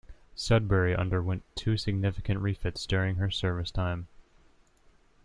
"Sudbury" 0.33 0.95
underwent 0.95 1.43
two 1.53 1.77
significant 1.77 2.39
refits 2.39 2.87
during 2.87 3.17
her 3.17 3.29
service 3.29 3.69
time. 3.69 4.07